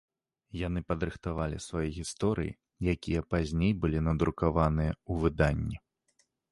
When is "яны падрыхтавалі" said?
0.67-1.57